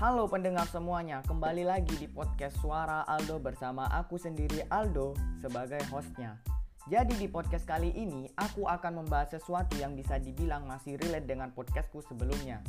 Halo 0.00 0.24
pendengar 0.32 0.64
semuanya, 0.72 1.20
kembali 1.28 1.68
lagi 1.68 1.92
di 2.00 2.08
podcast 2.08 2.56
Suara 2.64 3.04
Aldo 3.04 3.36
bersama 3.36 3.84
aku 3.92 4.16
sendiri 4.16 4.64
Aldo 4.72 5.12
sebagai 5.44 5.76
hostnya. 5.92 6.40
Jadi 6.88 7.20
di 7.20 7.28
podcast 7.28 7.68
kali 7.68 7.92
ini 7.92 8.24
aku 8.32 8.64
akan 8.64 9.04
membahas 9.04 9.36
sesuatu 9.36 9.76
yang 9.76 9.92
bisa 9.92 10.16
dibilang 10.16 10.64
masih 10.64 10.96
relate 10.96 11.28
dengan 11.28 11.52
podcastku 11.52 12.00
sebelumnya. 12.00 12.64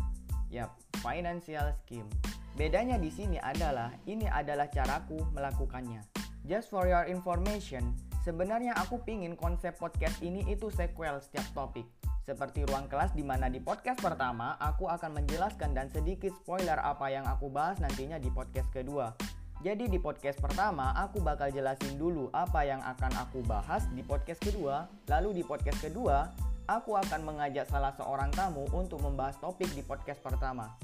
Yap, 0.52 0.75
financial 1.00 1.71
scheme. 1.79 2.11
Bedanya 2.59 3.00
di 3.00 3.07
sini 3.07 3.39
adalah 3.39 3.95
ini 4.11 4.27
adalah 4.27 4.68
caraku 4.68 5.23
melakukannya. 5.32 6.04
Just 6.43 6.68
for 6.68 6.84
your 6.84 7.07
information, 7.07 7.95
sebenarnya 8.27 8.75
aku 8.75 9.00
pingin 9.07 9.39
konsep 9.39 9.79
podcast 9.79 10.20
ini 10.20 10.43
itu 10.51 10.68
sequel 10.68 11.23
setiap 11.23 11.48
topik. 11.56 11.87
Seperti 12.21 12.61
ruang 12.70 12.86
kelas 12.86 13.18
di 13.18 13.25
mana 13.25 13.50
di 13.50 13.57
podcast 13.57 13.98
pertama 13.98 14.54
aku 14.62 14.86
akan 14.86 15.18
menjelaskan 15.21 15.74
dan 15.74 15.89
sedikit 15.89 16.29
spoiler 16.38 16.78
apa 16.78 17.10
yang 17.10 17.25
aku 17.25 17.50
bahas 17.50 17.82
nantinya 17.82 18.21
di 18.21 18.29
podcast 18.29 18.70
kedua. 18.70 19.18
Jadi 19.62 19.89
di 19.89 19.98
podcast 19.98 20.38
pertama 20.38 20.93
aku 20.93 21.21
bakal 21.21 21.50
jelasin 21.50 21.98
dulu 21.98 22.29
apa 22.34 22.62
yang 22.65 22.82
akan 22.82 23.14
aku 23.26 23.42
bahas 23.46 23.89
di 23.93 24.06
podcast 24.06 24.38
kedua. 24.42 24.86
Lalu 25.10 25.42
di 25.42 25.43
podcast 25.46 25.82
kedua 25.82 26.29
aku 26.70 26.93
akan 26.93 27.26
mengajak 27.26 27.65
salah 27.70 27.93
seorang 27.98 28.29
tamu 28.38 28.70
untuk 28.70 29.01
membahas 29.01 29.38
topik 29.42 29.70
di 29.74 29.82
podcast 29.82 30.21
pertama. 30.21 30.78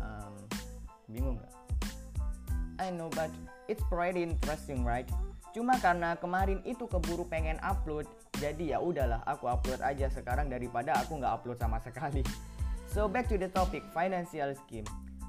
Um, 0.00 0.32
bingung 1.12 1.36
nggak? 1.36 1.52
I 2.80 2.88
know 2.88 3.12
but 3.12 3.28
it's 3.68 3.84
pretty 3.92 4.24
interesting 4.24 4.80
right? 4.80 5.08
Cuma 5.56 5.80
karena 5.80 6.12
kemarin 6.20 6.60
itu 6.68 6.84
keburu 6.84 7.24
pengen 7.24 7.56
upload, 7.64 8.04
jadi 8.36 8.76
ya 8.76 8.78
udahlah 8.78 9.24
aku 9.24 9.48
upload 9.48 9.80
aja 9.80 10.12
sekarang 10.12 10.52
daripada 10.52 10.92
aku 11.00 11.16
nggak 11.16 11.40
upload 11.40 11.58
sama 11.58 11.80
sekali. 11.80 12.20
So 12.88 13.08
back 13.08 13.28
to 13.32 13.36
the 13.40 13.48
topic 13.48 13.84
financial 13.96 14.52
scheme. 14.56 14.84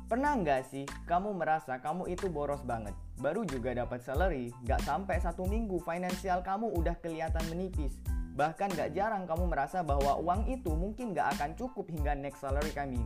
Pernah 0.09 0.41
nggak 0.41 0.73
sih 0.73 0.89
kamu 1.05 1.37
merasa 1.37 1.77
kamu 1.77 2.09
itu 2.09 2.27
boros 2.27 2.65
banget? 2.65 2.97
Baru 3.21 3.45
juga 3.45 3.77
dapat 3.77 4.01
salary, 4.01 4.49
nggak 4.65 4.81
sampai 4.81 5.21
satu 5.21 5.45
minggu 5.45 5.77
financial 5.85 6.41
kamu 6.41 6.67
udah 6.73 6.97
kelihatan 6.97 7.45
menipis. 7.53 7.93
Bahkan 8.33 8.73
nggak 8.73 8.95
jarang 8.97 9.27
kamu 9.29 9.51
merasa 9.51 9.85
bahwa 9.85 10.17
uang 10.17 10.49
itu 10.49 10.71
mungkin 10.73 11.13
nggak 11.13 11.37
akan 11.37 11.51
cukup 11.59 11.85
hingga 11.91 12.17
next 12.17 12.41
salary 12.41 12.71
coming. 12.73 13.05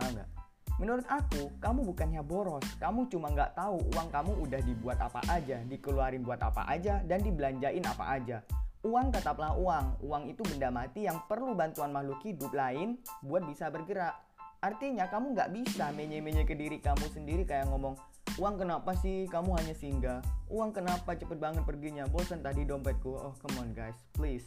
Ah 0.00 0.10
nggak? 0.10 0.47
Menurut 0.78 1.02
aku, 1.10 1.50
kamu 1.58 1.90
bukannya 1.90 2.22
boros, 2.22 2.62
kamu 2.78 3.10
cuma 3.10 3.34
nggak 3.34 3.58
tahu 3.58 3.82
uang 3.98 4.08
kamu 4.14 4.32
udah 4.46 4.60
dibuat 4.62 4.98
apa 5.02 5.18
aja, 5.26 5.58
dikeluarin 5.66 6.22
buat 6.22 6.38
apa 6.38 6.70
aja, 6.70 7.02
dan 7.02 7.18
dibelanjain 7.18 7.82
apa 7.82 8.14
aja. 8.14 8.46
Uang 8.86 9.10
tetaplah 9.10 9.58
uang, 9.58 10.06
uang 10.06 10.30
itu 10.30 10.38
benda 10.46 10.70
mati 10.70 11.10
yang 11.10 11.18
perlu 11.26 11.58
bantuan 11.58 11.90
makhluk 11.90 12.22
hidup 12.22 12.54
lain 12.54 12.94
buat 13.26 13.42
bisa 13.42 13.74
bergerak. 13.74 14.22
Artinya 14.62 15.10
kamu 15.10 15.34
nggak 15.34 15.50
bisa 15.50 15.90
menye-menye 15.90 16.46
ke 16.46 16.54
diri 16.54 16.78
kamu 16.78 17.10
sendiri 17.10 17.42
kayak 17.42 17.66
ngomong, 17.66 17.98
uang 18.38 18.54
kenapa 18.62 18.94
sih 19.02 19.26
kamu 19.26 19.58
hanya 19.58 19.74
singgah? 19.74 20.22
Uang 20.46 20.70
kenapa 20.70 21.18
cepet 21.18 21.42
banget 21.42 21.66
perginya? 21.66 22.06
Bosan 22.06 22.38
tadi 22.38 22.62
dompetku. 22.62 23.18
Oh 23.18 23.34
come 23.42 23.66
on 23.66 23.74
guys, 23.74 23.98
please 24.14 24.46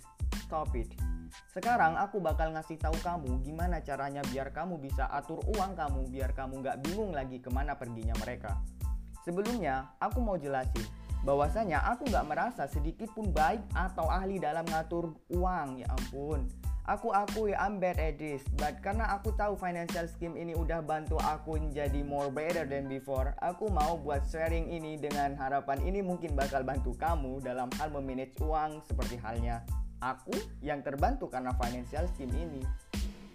stop. 0.51 0.75
Sekarang 1.55 1.95
aku 1.95 2.19
bakal 2.19 2.51
ngasih 2.51 2.75
tahu 2.75 2.99
kamu 2.99 3.39
gimana 3.47 3.79
caranya 3.79 4.19
biar 4.27 4.51
kamu 4.51 4.83
bisa 4.83 5.07
atur 5.07 5.39
uang 5.55 5.79
kamu 5.79 6.11
biar 6.11 6.35
kamu 6.35 6.59
nggak 6.59 6.83
bingung 6.83 7.15
lagi 7.15 7.39
ke 7.39 7.47
mana 7.47 7.79
perginya 7.79 8.11
mereka. 8.19 8.59
Sebelumnya, 9.23 9.95
aku 10.03 10.19
mau 10.19 10.35
jelasin 10.35 10.83
bahwasanya 11.23 11.87
aku 11.87 12.03
nggak 12.11 12.27
merasa 12.27 12.67
sedikit 12.67 13.07
pun 13.15 13.31
baik 13.31 13.63
atau 13.71 14.11
ahli 14.11 14.43
dalam 14.43 14.67
ngatur 14.67 15.15
uang. 15.31 15.79
Ya 15.79 15.87
ampun, 15.87 16.51
aku 16.83 17.15
akui 17.15 17.55
I'm 17.55 17.79
bad 17.79 17.95
at 18.01 18.19
this, 18.19 18.43
but 18.59 18.83
karena 18.83 19.07
aku 19.15 19.31
tahu 19.39 19.55
financial 19.55 20.11
scheme 20.11 20.35
ini 20.35 20.51
udah 20.51 20.83
bantu 20.83 21.15
aku 21.21 21.55
menjadi 21.61 22.03
more 22.03 22.27
better 22.27 22.67
than 22.67 22.91
before, 22.91 23.37
aku 23.39 23.71
mau 23.71 23.95
buat 23.95 24.27
sharing 24.27 24.67
ini 24.67 24.99
dengan 24.99 25.31
harapan 25.39 25.79
ini 25.85 26.03
mungkin 26.03 26.35
bakal 26.35 26.65
bantu 26.67 26.91
kamu 26.99 27.39
dalam 27.39 27.71
hal 27.79 27.87
memanage 27.87 28.35
uang 28.43 28.83
seperti 28.83 29.15
halnya 29.21 29.63
aku 30.01 30.33
yang 30.65 30.81
terbantu 30.81 31.29
karena 31.29 31.53
financial 31.55 32.09
scheme 32.11 32.33
ini. 32.33 32.61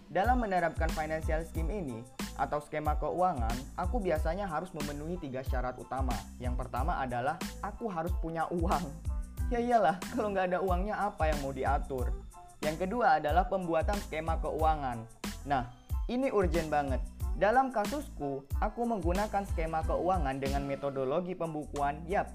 Dalam 0.06 0.38
menerapkan 0.38 0.86
financial 0.94 1.42
scheme 1.46 1.70
ini 1.82 1.98
atau 2.38 2.62
skema 2.62 2.94
keuangan, 2.98 3.54
aku 3.74 3.98
biasanya 3.98 4.46
harus 4.46 4.70
memenuhi 4.70 5.18
tiga 5.18 5.42
syarat 5.42 5.74
utama. 5.78 6.14
Yang 6.38 6.62
pertama 6.62 6.98
adalah 6.98 7.38
aku 7.62 7.90
harus 7.90 8.14
punya 8.22 8.46
uang. 8.54 8.86
Ya 9.50 9.62
iyalah, 9.62 9.98
kalau 10.14 10.30
nggak 10.34 10.54
ada 10.54 10.58
uangnya 10.62 10.94
apa 10.98 11.30
yang 11.30 11.38
mau 11.42 11.54
diatur? 11.54 12.10
Yang 12.62 12.86
kedua 12.86 13.18
adalah 13.18 13.46
pembuatan 13.46 13.98
skema 14.06 14.38
keuangan. 14.42 15.02
Nah, 15.46 15.70
ini 16.06 16.30
urgent 16.30 16.70
banget. 16.70 17.02
Dalam 17.36 17.68
kasusku, 17.68 18.48
aku 18.62 18.80
menggunakan 18.88 19.44
skema 19.52 19.84
keuangan 19.84 20.40
dengan 20.40 20.64
metodologi 20.64 21.36
pembukuan, 21.36 22.00
yap, 22.08 22.32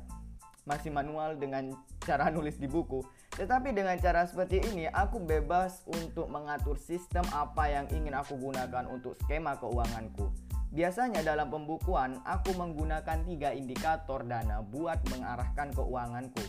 masih 0.72 0.88
manual 0.88 1.36
dengan 1.36 1.76
cara 2.00 2.32
nulis 2.32 2.56
di 2.56 2.72
buku. 2.72 3.04
Tetapi 3.36 3.76
dengan 3.76 4.00
cara 4.00 4.24
seperti 4.24 4.64
ini, 4.72 4.88
aku 4.88 5.20
bebas 5.20 5.84
untuk 5.92 6.32
mengatur 6.32 6.80
sistem 6.80 7.28
apa 7.36 7.68
yang 7.68 7.92
ingin 7.92 8.16
aku 8.16 8.40
gunakan 8.40 8.88
untuk 8.88 9.20
skema 9.20 9.60
keuanganku. 9.60 10.32
Biasanya 10.72 11.20
dalam 11.20 11.52
pembukuan, 11.52 12.24
aku 12.24 12.56
menggunakan 12.56 13.28
tiga 13.28 13.52
indikator 13.52 14.24
dana 14.24 14.64
buat 14.64 15.04
mengarahkan 15.12 15.76
keuanganku. 15.76 16.40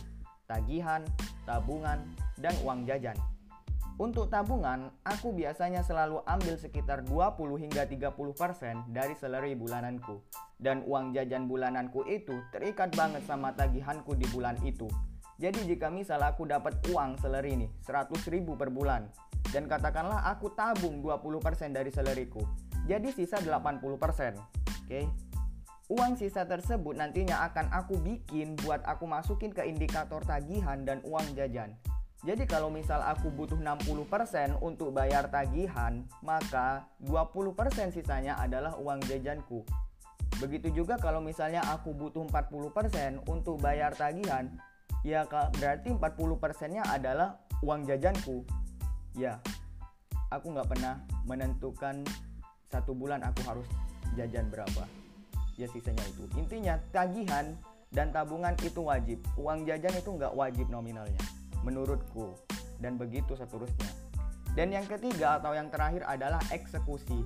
Tagihan, 0.47 1.03
tabungan, 1.43 2.07
dan 2.39 2.55
uang 2.63 2.87
jajan. 2.87 3.19
Untuk 4.01 4.33
tabungan, 4.33 4.89
aku 5.05 5.37
biasanya 5.37 5.85
selalu 5.85 6.25
ambil 6.25 6.57
sekitar 6.57 7.05
20 7.05 7.61
hingga 7.61 7.85
30% 7.85 8.89
dari 8.89 9.13
salary 9.13 9.53
bulananku. 9.53 10.17
Dan 10.57 10.81
uang 10.89 11.13
jajan 11.13 11.45
bulananku 11.45 12.01
itu 12.09 12.41
terikat 12.49 12.89
banget 12.97 13.21
sama 13.29 13.53
tagihanku 13.53 14.17
di 14.17 14.25
bulan 14.33 14.57
itu. 14.65 14.89
Jadi 15.37 15.69
jika 15.69 15.93
misal 15.93 16.25
aku 16.25 16.49
dapat 16.49 16.81
uang 16.89 17.21
salary 17.21 17.53
nih, 17.53 17.69
100 17.85 18.33
ribu 18.33 18.57
per 18.57 18.73
bulan. 18.73 19.05
Dan 19.53 19.69
katakanlah 19.69 20.25
aku 20.25 20.49
tabung 20.57 21.05
20% 21.05 21.77
dari 21.77 21.93
salaryku. 21.93 22.41
Jadi 22.89 23.13
sisa 23.13 23.37
80%. 23.37 23.77
Oke. 23.93 24.33
Okay? 24.89 25.05
Uang 25.93 26.17
sisa 26.17 26.49
tersebut 26.49 26.97
nantinya 26.97 27.45
akan 27.45 27.69
aku 27.69 28.01
bikin 28.01 28.57
buat 28.65 28.81
aku 28.89 29.05
masukin 29.05 29.53
ke 29.53 29.61
indikator 29.69 30.25
tagihan 30.25 30.81
dan 30.81 30.97
uang 31.05 31.37
jajan. 31.37 31.77
Jadi 32.23 32.47
kalau 32.47 32.71
misal 32.71 33.03
aku 33.03 33.27
butuh 33.27 33.59
60% 33.59 34.55
untuk 34.63 34.95
bayar 34.95 35.27
tagihan, 35.27 36.07
maka 36.23 36.87
20% 37.03 37.91
sisanya 37.91 38.39
adalah 38.39 38.79
uang 38.79 39.03
jajanku. 39.03 39.67
Begitu 40.39 40.71
juga 40.71 40.95
kalau 40.95 41.19
misalnya 41.19 41.59
aku 41.67 41.91
butuh 41.91 42.23
40% 42.31 43.27
untuk 43.27 43.59
bayar 43.59 43.91
tagihan, 43.91 44.47
ya 45.03 45.27
berarti 45.27 45.91
40%-nya 45.91 46.87
adalah 46.87 47.43
uang 47.59 47.91
jajanku. 47.91 48.47
Ya, 49.19 49.43
aku 50.31 50.55
nggak 50.55 50.71
pernah 50.71 51.03
menentukan 51.27 52.07
satu 52.71 52.95
bulan 52.95 53.19
aku 53.19 53.43
harus 53.43 53.67
jajan 54.15 54.47
berapa. 54.47 54.87
Ya 55.59 55.67
sisanya 55.67 56.07
itu. 56.07 56.23
Intinya 56.39 56.79
tagihan 56.95 57.51
dan 57.91 58.15
tabungan 58.15 58.55
itu 58.63 58.79
wajib. 58.79 59.19
Uang 59.35 59.67
jajan 59.67 59.91
itu 59.91 60.07
nggak 60.07 60.31
wajib 60.33 60.71
nominalnya 60.71 61.42
menurutku 61.63 62.37
dan 62.83 62.99
begitu 62.99 63.33
seterusnya. 63.33 63.89
Dan 64.53 64.69
yang 64.69 64.85
ketiga 64.85 65.41
atau 65.41 65.57
yang 65.57 65.73
terakhir 65.73 66.05
adalah 66.05 66.37
eksekusi. 66.53 67.25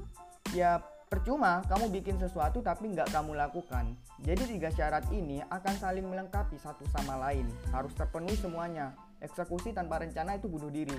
Ya 0.56 0.80
percuma 1.12 1.60
kamu 1.68 1.92
bikin 1.92 2.16
sesuatu 2.16 2.64
tapi 2.64 2.96
nggak 2.96 3.12
kamu 3.12 3.36
lakukan. 3.36 4.00
Jadi 4.24 4.56
tiga 4.56 4.72
syarat 4.72 5.04
ini 5.12 5.44
akan 5.52 5.76
saling 5.76 6.08
melengkapi 6.08 6.56
satu 6.56 6.88
sama 6.88 7.20
lain. 7.20 7.50
Harus 7.76 7.92
terpenuhi 7.98 8.40
semuanya. 8.40 8.96
Eksekusi 9.20 9.76
tanpa 9.76 10.00
rencana 10.00 10.40
itu 10.40 10.48
bunuh 10.48 10.72
diri. 10.72 10.96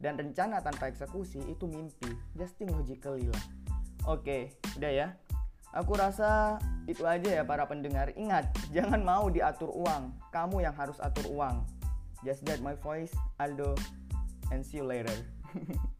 Dan 0.00 0.20
rencana 0.20 0.60
tanpa 0.60 0.92
eksekusi 0.92 1.40
itu 1.48 1.64
mimpi. 1.64 2.12
Just 2.36 2.60
think 2.60 2.72
logically 2.72 3.28
lah. 3.28 3.44
Oke, 4.08 4.56
udah 4.76 4.92
ya. 4.92 5.08
Aku 5.70 5.94
rasa 5.94 6.58
itu 6.90 7.06
aja 7.06 7.40
ya 7.40 7.44
para 7.46 7.64
pendengar. 7.64 8.12
Ingat, 8.16 8.52
jangan 8.76 9.00
mau 9.00 9.28
diatur 9.32 9.72
uang. 9.72 10.12
Kamu 10.28 10.60
yang 10.60 10.76
harus 10.76 11.00
atur 11.00 11.28
uang. 11.30 11.79
Just 12.24 12.44
that 12.44 12.60
my 12.60 12.74
voice, 12.74 13.12
Aldo, 13.38 13.74
and 14.52 14.64
see 14.64 14.78
you 14.78 14.84
later. 14.84 15.14